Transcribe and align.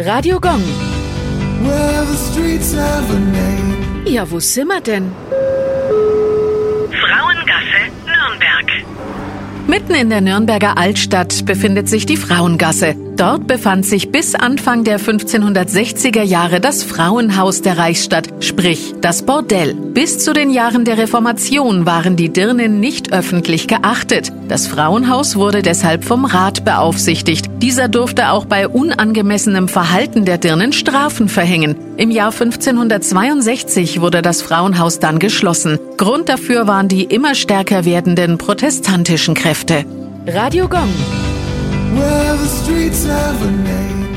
Radio 0.00 0.38
Gong. 0.38 0.62
Ja, 4.06 4.30
wo 4.30 4.38
sind 4.38 4.68
wir 4.68 4.80
denn? 4.80 5.10
Frauengasse, 7.02 7.90
Nürnberg. 8.06 8.70
Mitten 9.66 9.94
in 9.96 10.08
der 10.08 10.20
Nürnberger 10.20 10.78
Altstadt 10.78 11.44
befindet 11.46 11.88
sich 11.88 12.06
die 12.06 12.16
Frauengasse. 12.16 12.94
Dort 13.18 13.48
befand 13.48 13.84
sich 13.84 14.12
bis 14.12 14.36
Anfang 14.36 14.84
der 14.84 15.00
1560er 15.00 16.22
Jahre 16.22 16.60
das 16.60 16.84
Frauenhaus 16.84 17.62
der 17.62 17.76
Reichsstadt, 17.76 18.28
sprich 18.38 18.94
das 19.00 19.22
Bordell. 19.22 19.74
Bis 19.74 20.20
zu 20.20 20.32
den 20.32 20.50
Jahren 20.50 20.84
der 20.84 20.98
Reformation 20.98 21.84
waren 21.84 22.14
die 22.14 22.28
Dirnen 22.28 22.78
nicht 22.78 23.12
öffentlich 23.12 23.66
geachtet. 23.66 24.32
Das 24.46 24.68
Frauenhaus 24.68 25.34
wurde 25.34 25.62
deshalb 25.62 26.04
vom 26.04 26.26
Rat 26.26 26.64
beaufsichtigt. 26.64 27.46
Dieser 27.60 27.88
durfte 27.88 28.30
auch 28.30 28.44
bei 28.44 28.68
unangemessenem 28.68 29.66
Verhalten 29.66 30.24
der 30.24 30.38
Dirnen 30.38 30.72
Strafen 30.72 31.28
verhängen. 31.28 31.74
Im 31.96 32.12
Jahr 32.12 32.30
1562 32.30 34.00
wurde 34.00 34.22
das 34.22 34.42
Frauenhaus 34.42 35.00
dann 35.00 35.18
geschlossen. 35.18 35.80
Grund 35.96 36.28
dafür 36.28 36.68
waren 36.68 36.86
die 36.86 37.02
immer 37.02 37.34
stärker 37.34 37.84
werdenden 37.84 38.38
protestantischen 38.38 39.34
Kräfte. 39.34 39.84
Radio 40.24 40.68
Gong. 40.68 40.94
It's 42.90 43.04
have 43.04 43.42
a 43.42 43.50
name 43.50 44.07